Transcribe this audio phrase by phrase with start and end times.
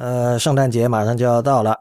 [0.00, 1.78] 呃，圣诞节马上就要到了，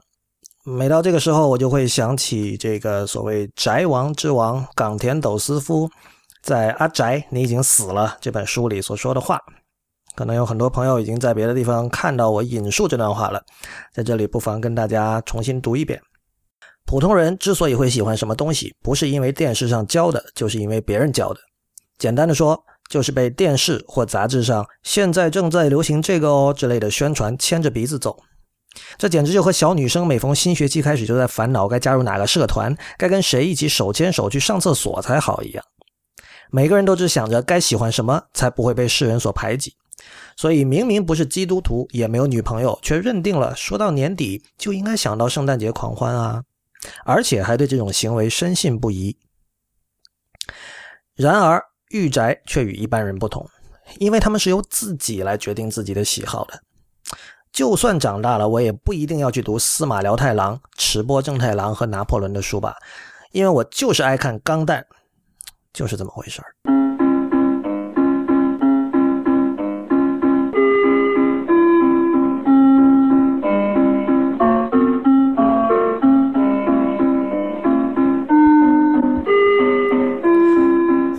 [0.66, 5.90] 每到这个时候，我就会想起这个所谓“宅王之王”冈田斗司夫
[6.44, 9.40] 在《阿宅，你已经死了》这本书里所说的话。
[10.16, 13.42] 可能有很多朋友已经在别的地方看到我引述这段话了，
[13.94, 15.98] 在这里不妨跟大家重新读一遍。
[16.86, 21.40] 普通人之所以会喜欢什么东西，不是因为电视上教的，就是因为别人教的。
[21.98, 22.62] 简单的说。
[22.90, 28.22] 就是被电视或杂志上“现在正在流行这个哦”之类的宣传牵着鼻子走，
[28.98, 35.64] 这简直就和小女生每逢新学期开始就在烦恼该加入哪个社团、该跟谁一起手牵手去上厕所才好一样。
[36.50, 39.76] 每个人都只想着该喜欢什么才不会被世人所排挤，
[40.36, 46.44] 所以明明不是基督徒，也没有女朋友，却认定了说到年底就应该想到圣诞节狂欢啊，
[47.06, 49.16] 而且还对这种行为深信不疑。
[51.16, 51.64] 然而。
[51.90, 53.48] 御宅却与一般人不同，
[53.98, 56.62] 因为他们是由自己来决定自己的喜好的。
[57.52, 62.76] 就算长大了，我也不一定要去读司马辽太郎、池波正太郎和拿破仑的书吧，
[63.32, 64.86] 因为我就是爱看钢弹，
[65.74, 66.79] 就是这么回事儿。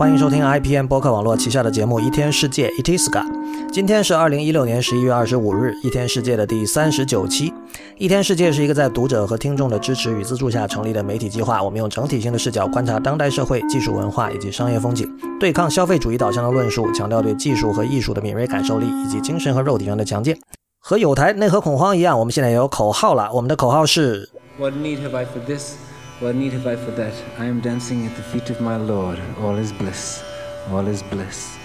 [0.00, 3.22] 欢迎收听 IPN 播客网络旗下的节目《一天世界》Itiska。
[3.70, 7.50] 今天是二零一六年十一月二十五日，《一天世界》的第三十九期。
[7.98, 11.62] 《一天世界》是一个在读者和听众的支持与资助下成立的媒体计划。
[11.62, 15.06] 我们用整体性的视角观察当代社会、技术文化以及商业风景，
[15.38, 20.34] 对抗消费主义导向的论述，强调对技术和艺术的敏锐感受力以及精神和肉体上的强健。
[20.78, 23.30] 和有台内核恐慌一样，我们现在也有口号了。
[23.34, 24.30] 我们的口号是。
[24.58, 25.74] What need have I for this?
[26.21, 27.13] that?
[27.38, 29.19] I am dancing at the feet of my Lord.
[29.41, 30.21] All is bliss.
[30.71, 31.55] All is bliss.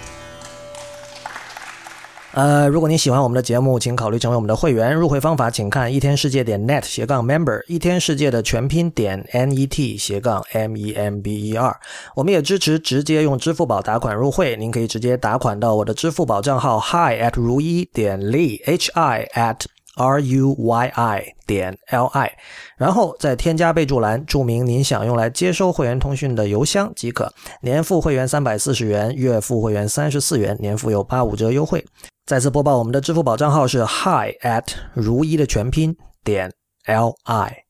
[2.33, 4.95] 呃，如果您喜欢我们的节目，请考虑成为我们的会员。
[4.95, 11.77] 入会方法请看一天世界点 net 斜杠 member，一天世界的全拼点 net 斜杠 m e m b e r。
[12.15, 19.63] 我们也支持直接用支付宝打款入会，您可以直接打款到我的支付宝账号 hi at 如一点 li h i at
[19.96, 22.32] R u y i 点 l i，
[22.78, 27.34] 然后再添加备注栏注明您想用来接收会员通讯的邮箱即可。
[27.62, 31.86] 年付会员三百四十元，月付会员三十四元，年付有八五折优惠。
[32.26, 36.52] 再次播报，我们的支付宝账号是 hi at 如一的全拼点
[36.86, 37.65] l i。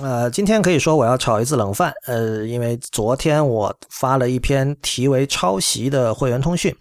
[0.00, 6.72] 呃，今天可以说我要炒一次冷饭，呃，因为昨天我发了一篇题为“抄袭”的会员通讯。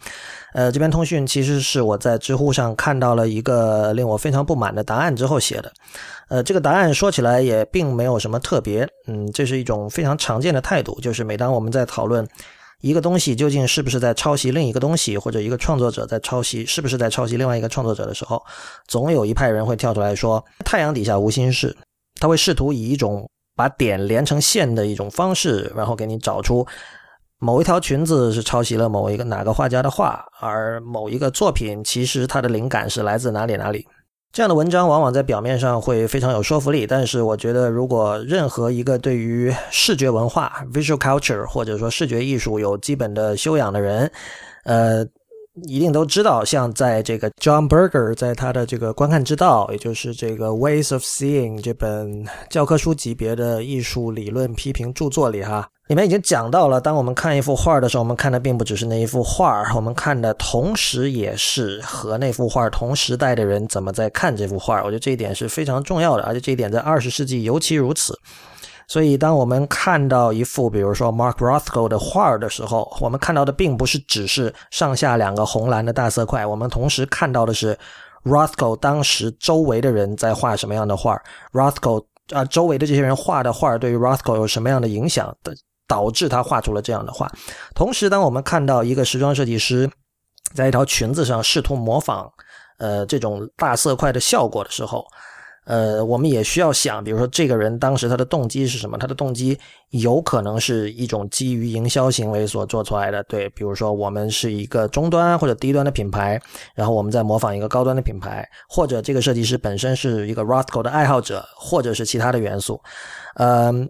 [0.53, 5.73] 呃，这篇通讯其实是我在知乎上看到了一个令我非常不满的答案之后写的。
[6.29, 12.25] 呃，这个答案说起来也并没有什么特别，嗯，这是一种非常常见的态度，就是每当我们在讨论
[12.81, 18.39] 一个东西究竟是不是在抄袭另一个东西，或者一个创作者在抄袭是不是在抄袭另外一个创作者的时候，
[18.87, 21.75] 总有一派人会跳出来说：“太阳底下无心事。”
[22.19, 26.65] 他会试图以一种把点连成线的一种方式，然后给你找出。
[27.39, 33.87] 某一条裙子是抄袭了某一个哪个画家的画，而某一个作品其实它的灵感是来自哪里哪里。
[34.31, 44.11] 这样的文章往往在表面上会非常有说服力，但是我觉得如果任何一个对于视觉文化 （visual culture） 或者说视觉艺术有基本的修养的人，
[44.65, 45.07] 呃。
[45.65, 64.83] 一定都知道，像在这个 John Berger 在他的这个观看之道，也就是这个 Ways of Seeing 这本教科书级别的艺术理论批评著作里，哈，里面已经讲到了，当我们看一幅画的时候，我们看的并不只是那一幅画，我们看的同时也是和那幅画同时代的人怎么在看这幅画。
[64.83, 68.17] 我觉得这一点是非常重要的，而且这一点在二十世纪尤其如此。
[68.89, 77.77] 所以，当我们看到一幅，比如说 Mark Rothko 的画的时候，我们看到的并不是只是上下两个红蓝的大色块，我们同时看到的是
[78.23, 81.15] Rothko 当时周围的人在画什么样的画
[81.53, 85.53] ，Rothko 啊周围的这些人画的画对于 Rothko 有什么样的影响的，
[85.87, 87.31] 导致他画出了这样的画。
[87.75, 89.87] 同时，当我们看到一个时装设计师
[90.55, 92.27] 在一条裙子上试图模仿
[92.79, 95.05] 呃这种大色块的效果的时候。
[95.65, 98.97] 呃，我们也需要想，比如说这个人当时他的动机是什么？
[98.97, 99.55] 他的动机
[99.91, 106.41] 有可能是一种基于营销行为所做出来的，对，比如说我们是一个中端或者低端的品牌，
[106.73, 112.81] 然后我们在模仿一个高端的品牌，或者这个设计师本身是一个 Rothko 的爱好者，或者是其他的元素，
[113.35, 113.87] 嗯，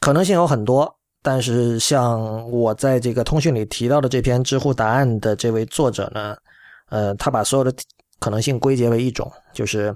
[0.00, 0.94] 可能性有很多。
[1.22, 6.36] 但是像我在这个通讯里提到的这篇知乎答案的这位作者呢，
[6.90, 7.72] 呃，他把所有的
[8.18, 9.94] 可能性归结为一种，就是。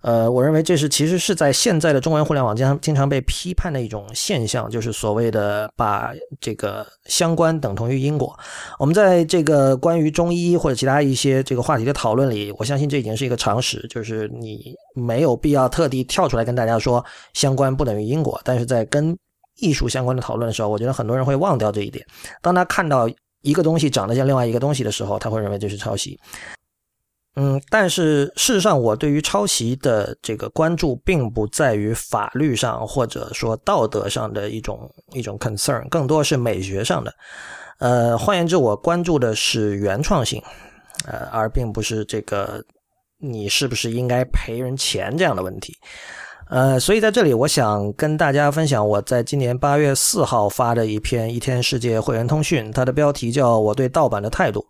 [0.00, 8.38] 呃，我认为这是其实是在现在的中文互联网经常经常被批判的一种现象，就是所谓的把这个相关等同于因果。
[8.78, 17.04] 我们在这个关于中医或者其他一些这个话题的讨论里，我相信这已经是一个常识，就是你没有必要特地跳出来跟大家说
[17.34, 18.40] 相关不等于因果。
[18.44, 19.16] 但是在跟
[19.56, 22.06] 艺术相关的讨论的时候，我觉得很多人会忘掉这一点。
[22.40, 23.10] 当他看到
[23.42, 26.16] 一个东西长得像另外一个东西的时候，他会认为这是抄袭。
[27.40, 37.14] 嗯，但是事实上，我对于抄袭的这个关注，并不在于法律上或者说道德上的一种一种 concern，更多是美学上的。
[37.78, 40.42] 呃，换言之，我关注的是原创性，
[41.06, 42.60] 呃，而并不是这个
[43.20, 45.76] 你是不是应该赔人钱这样的问题。
[46.48, 54.60] 呃，所以在这里，我想跟大家分享我在今年八月四号发的一篇《一天世界会员通讯》，它的标题叫《我对盗版的态度》。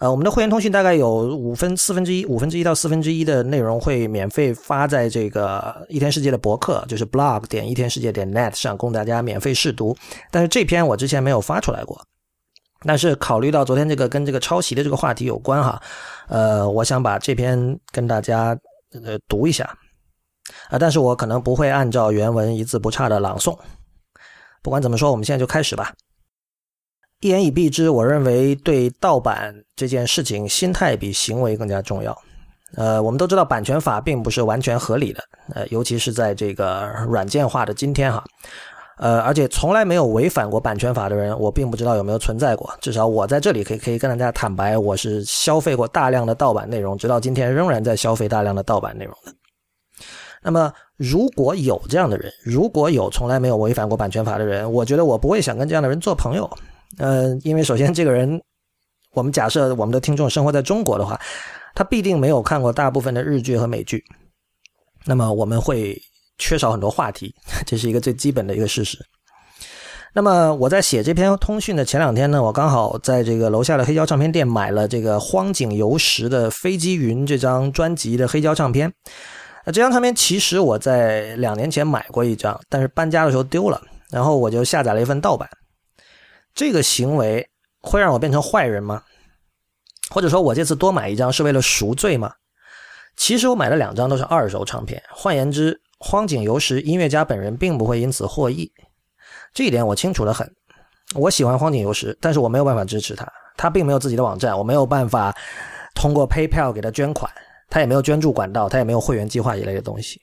[0.00, 9.96] 呃，我们的会员通讯大概有五分四分之一，五分之一到四分之一的内容会免费发在这个一天世界的博客，就是 blog 点一天世界点 net 上供大家免费试读。
[10.32, 12.00] 但是这篇我之前没有发出来过，
[12.84, 15.80] 但是考虑到昨天这个跟这个抄袭的这个话题有关哈，
[16.26, 18.58] 呃，我想把这篇跟大家
[18.92, 19.72] 呃读一下。
[20.70, 23.56] 啊，但是我可能不会按照原文一字不差的朗诵。
[24.62, 25.92] 不管怎么说，我们现在就开始吧。
[27.20, 32.16] 一言以蔽之，我认为对盗版这件事情，心态比行为更加重要。
[32.76, 35.22] 呃，我们都知道版权法并不是完全合理的，
[35.54, 38.22] 呃，尤其是在这个软件化的今天哈。
[38.98, 42.72] 呃，而且从来没有违反过版权法的人，我并不知道有没有存在过。
[42.80, 49.32] 至少我在这里可以可以跟大家坦白，我是消费过大量的盗版内容，直到今天仍然在消费大量的盗版内容的。
[50.48, 56.50] 那么，如果有这样的人，如果有从来没有违反过版权法的人，我觉得我不会想跟这样的人做朋友。
[56.96, 58.40] 嗯，因为首先这个人，
[59.12, 61.20] 我们假设我们的听众生活在中国的话，
[61.74, 64.02] 他必定没有看过大部分的日剧和美剧，
[65.04, 66.00] 那么我们会
[66.38, 67.34] 缺少很多话题，
[67.66, 68.96] 这是一个最基本的一个事实。
[70.14, 78.90] 那么我在写这篇通讯的前两天呢，我刚好在这个楼下的黑胶唱片店买了这个荒井由实的《飞机云》这张专辑的黑胶唱片。
[79.68, 83.78] 那这张唱片其实我在两年前买过一张，但是搬家的时候丢了，
[84.10, 85.46] 然后我就下载了一份盗版。
[86.54, 87.46] 这个行为
[87.82, 89.02] 会让我变成坏人吗？
[90.08, 92.32] 或者说我这次多买一张是为了赎罪吗？
[93.18, 98.72] 其实我买了两张都是二手唱片，换言之，荒井由实音乐家本人并不会因此获益，
[99.52, 100.50] 这一点我清楚的很。
[101.14, 105.36] 我喜欢荒井由实，但是我没有办法支持他，他并没有自己的网站，我没有办法
[105.94, 107.30] 通过 PayPal 给他捐款。
[107.68, 110.20] 他也没有捐助管道，他也没有会员计划一类的东西。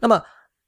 [0.00, 0.22] 那么，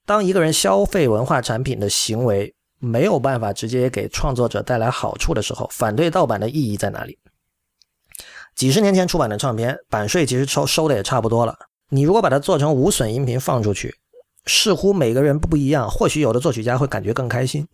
[0.07, 7.19] 当一个人消费文化产品的行为没有办法直接给创作者带来好处的时候，反对盗版的意义在哪里？
[8.55, 11.57] 几十年前出版的唱片，版税其实收收的也差不多了。
[11.89, 13.95] 你如果把它做成无损音频放出去，
[14.47, 17.67] 似乎每个人不一样，或许有的作曲家会感觉更开心。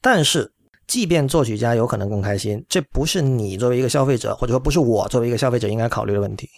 [0.00, 0.52] 但是，
[0.86, 6.48] 即便作曲家有可能更开心，这不是你作为一个消费者，或者说不是我作为一个消费者应该考虑的问题。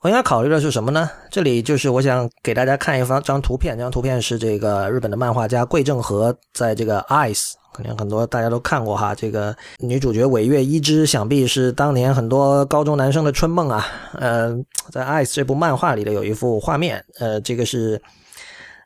[0.00, 1.10] 我应该考虑的是什么呢？
[1.28, 9.12] 这里就是我想给大家看一张张图片，这张图片是这个日本的漫画家桂正和在这个《Ice》，可能很多大家都看过哈。
[9.12, 13.84] 这个女主角尾月一枝，想必是当年很多高中男生的春梦啊。
[14.14, 14.54] 呃，
[14.92, 18.00] 在《Ice》这部漫画里的有一幅画面，呃，这个是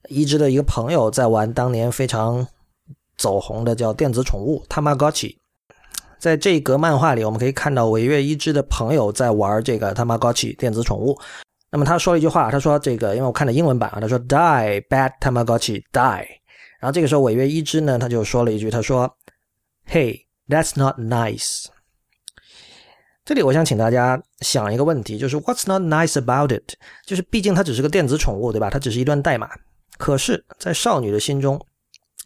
[0.08, 2.46] 一枝的一个朋友在玩当年非常
[3.18, 5.36] 走红的叫电子宠物 Tamagotchi。
[6.22, 11.18] 在这一格漫画里，我们可以看到尾月一枝的朋友在玩这个 Tamagotchi 电子宠物。
[11.68, 16.24] 那么他说了一句话，他说：“这个，因为我看的英文版啊，他说 ‘Die bad Tamagotchi die’。
[16.78, 19.12] 然后这个时候尾月一枝呢，他就说了一句，他说
[19.90, 21.64] ：‘Hey, that's not nice。’
[23.26, 26.74] 这里我想请大家想一个问题，就是 What's not nice about it？
[27.04, 28.70] 就是毕竟它只是个电子宠物，对吧？
[28.70, 29.50] 它只是一段代码。
[29.98, 31.60] 可是，在少女的心中。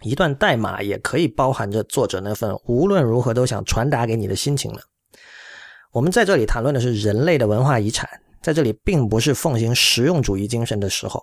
[0.03, 4.81] 一段代码也可以包含着作者那份无论如何都想传达给你的心情呢。
[5.93, 8.09] 我们在这里谈论的是人类的文化遗产，
[8.43, 11.23] 在这里并不是奉行实用主义精神的时候。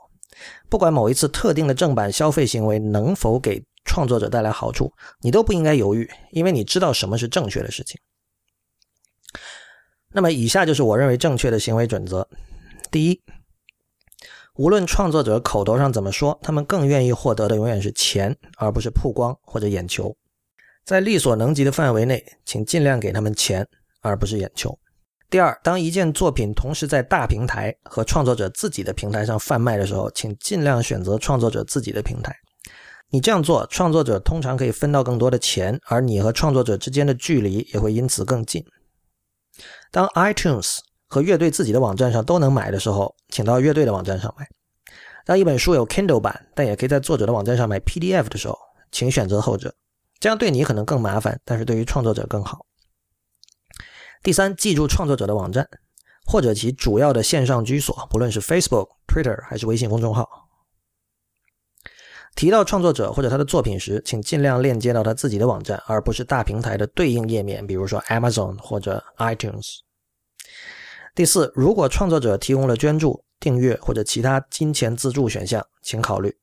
[0.68, 8.00] 不管某一次特定的正版消费行为能否给创作者带来好处，你都不应该犹豫，因为你知道什么是正确的事情。
[10.12, 12.28] 那么，以下就是我认为正确的行为准则：
[12.90, 13.22] 第一。
[14.56, 20.16] 无论创作者口头上怎么说，他们更愿意获得的永远是钱，而不是曝光或者眼球。
[20.86, 23.68] 在力所能及的范围内，请尽量给他们钱，
[24.02, 24.78] 而不是眼球。
[25.28, 32.36] 第二，当一件作品同时在大平台和创作者自己的平台上贩卖的时候，请尽量选择创作者自己的平台。
[33.10, 38.64] 你这样做，创作者通常可以分到更多的钱，而你和创作者之间的距离也会因此更近。
[39.90, 40.78] 当 iTunes
[41.14, 44.50] 和乐队自己的网站上都能买的时候，请到乐队的网站上买。
[45.28, 48.58] 当一本书有 Kindle 版，但也可以在作者的网站上买 PDF 的时候，
[48.92, 49.76] 请选择后者。
[50.20, 52.66] 这样对你可能更麻烦，但是对于创作者更好。
[54.24, 55.70] 第三，记住创作者的网站
[56.26, 60.28] 或者其主要的线上居所，不论是 Facebook、Twitter 还是微信公众号。
[62.36, 69.82] 提到创作者或者他的作品时，请尽量链接到他自己的网站，而不是大平台的对应页面，比如说 Amazon 或者 iTunes。
[71.16, 76.36] 第四，如果创作者提供了捐助、订阅或者其他金钱资助选项，请考虑。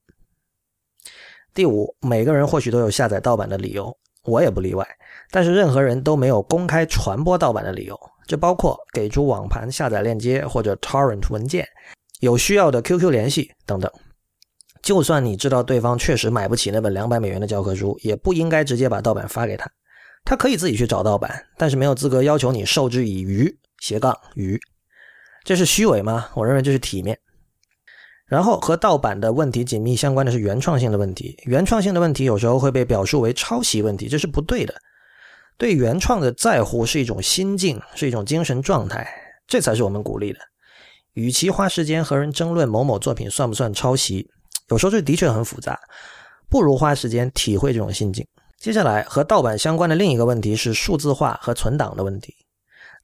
[1.52, 4.86] 第五，每个人或许都有下载盗版的理由，我也不例外。
[5.32, 7.98] 但是任何人都没有公开传播盗版的理由，
[8.28, 11.66] 这包括给出网盘下载链接或者 torrent 文件、
[12.20, 13.90] 有需要的 QQ 联系等等。
[14.82, 19.68] 就算你知道对方确实买不起那本两百美元的教科书，也不应该直接把盗版发给他。
[20.24, 24.60] 他可以自己去找盗版，但是没有资格要求你授之以鱼斜杠鱼。
[25.42, 26.28] 这是虚伪吗？
[26.34, 27.18] 我认为这是体面。
[28.26, 31.36] 然后和盗版的问题紧密相关的是原创性的问题。
[31.46, 34.72] 原创性的问题有时候会被表述为抄袭问题，这是不对的。
[35.58, 39.06] 对原创的在乎是一种心境，是一种精神状态，
[39.48, 40.38] 这才是我们鼓励的。
[41.14, 44.30] 与其花时间和人争论某某作品算不算抄袭，
[44.68, 45.76] 有时候这的确很复杂，
[46.48, 48.24] 不如花时间体会这种心境。
[48.58, 52.32] 接下来和盗版相关的另一个问题是数字化和存档的问题。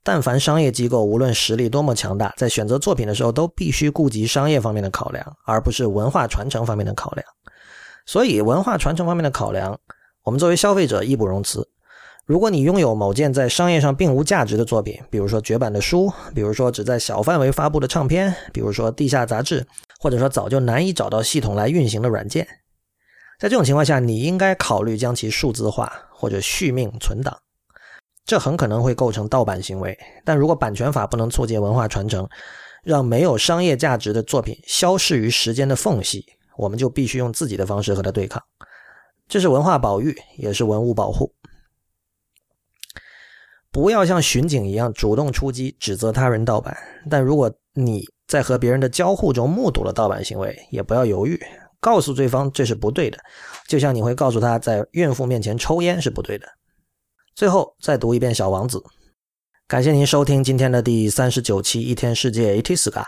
[0.07, 7.27] 但凡商业机构，无论实力多么强大，在选择作品的时候，都必须顾及商业方面的考量，而不是文化传承方面的考量。
[8.05, 9.77] 所以，文化传承方面的考量，
[10.23, 11.67] 我们作为消费者义不容辞。
[12.25, 19.67] 如果你拥有某件在商业上并无价值的作品，比如说绝版的书，比如说只在小范围发布的唱片，比如说地下杂志，
[19.99, 22.47] 或者说早就难以找到系统来运行的软件，
[23.41, 27.37] 在这种情况下，你应该考虑将其数字化或者续命存档。
[28.27, 32.27] 这很可能会构成盗版行为，但如果版权法不能促进文化传承，
[32.83, 36.25] 让没有商业价值的作品消逝于时间的缝隙，
[36.57, 38.43] 我们就必须用自己的方式和它对抗。
[39.29, 41.33] 这是文化保育，也是文物保护。
[43.71, 46.75] 不要像巡警一样主动出击，指责他人盗版。
[47.09, 51.39] 但如果你在和别人的交互中目睹了盗版行为，也不要犹豫，
[51.79, 53.17] 告诉对方这是不对的，
[53.67, 56.45] 就像你会告诉他在孕妇面前抽烟是不对的。
[57.37, 58.79] 最后再读一遍《小王子》，
[59.67, 63.05] 感谢您收听今天的第三十九期《一天世界》伊 t s k a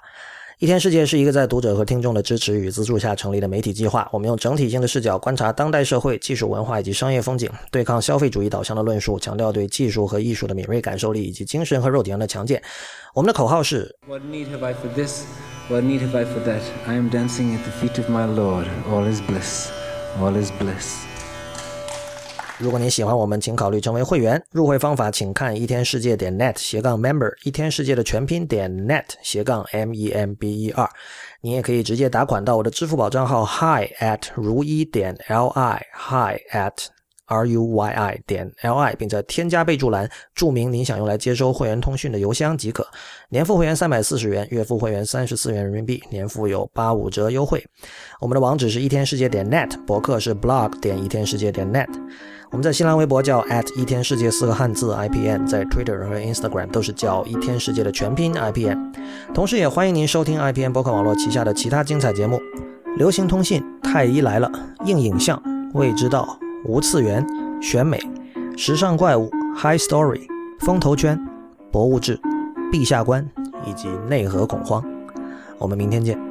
[0.59, 4.07] 一天世界是一个在读者和听众的支持与资助下成立的媒体计划。
[4.13, 12.62] 我们用整体性的视角观察当代社会、技术文化以及商业风景，对抗消费主义导向的论述，强调对技术和艺术的敏锐感受力以及精神和肉体上的强健。
[13.15, 15.24] 我们的口号是：What need have I for this?
[15.69, 16.62] What need have I for that?
[16.86, 18.67] I am dancing at the feet of my Lord.
[18.91, 19.69] All is bliss.
[20.19, 21.09] All is bliss.
[22.60, 24.44] 如果您喜欢我们，请考虑成为会员。
[24.51, 30.89] 入会方法请看一天世界点 net 斜杠 member，一天世界的全拼点 net 斜杠 m e m b e r。
[31.39, 36.74] 您也可以直接打款到我的支付宝账号 hi at 如一点 l i hi at。
[37.32, 42.84] r u y i 点 l i，并在添加备注栏注明您想用来接收会员通讯的邮箱即可。
[43.30, 47.63] 年付会员三百四十元，月付会员三十四元人民币，年付有八五折优惠。
[48.20, 51.88] 我们的网址是一天世界点 net，博客是 blog 点一天世界点 net。
[52.51, 58.91] 我们在新浪微博叫 at 一天世界四个汉字 i p n，在 Twitter 和 Instagram 都是叫一天世界的全拼 i p n。
[59.34, 62.41] 同时也欢迎您收听 i p n 博客网络旗下的其他精彩节目：
[62.98, 64.51] 流行通信、太医来了、
[64.86, 65.41] 硬影像、
[65.74, 66.38] 未知道。
[66.65, 67.25] 无次元、
[67.62, 67.98] 选美、
[68.58, 70.27] 时尚怪物、High Story、
[70.60, 71.18] 风投圈、
[71.72, 72.20] 博物志、
[72.70, 73.25] 陛下观
[73.65, 74.84] 以及内核恐慌。
[75.58, 76.28] 我们明天见。